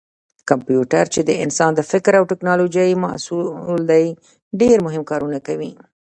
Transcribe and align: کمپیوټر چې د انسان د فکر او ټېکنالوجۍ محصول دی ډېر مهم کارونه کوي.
کمپیوټر 0.49 1.05
چې 1.13 1.21
د 1.29 1.31
انسان 1.43 1.71
د 1.75 1.81
فکر 1.91 2.13
او 2.19 2.23
ټېکنالوجۍ 2.31 2.89
محصول 3.03 3.81
دی 3.91 4.05
ډېر 4.59 4.77
مهم 4.85 5.03
کارونه 5.11 5.37
کوي. 5.47 5.71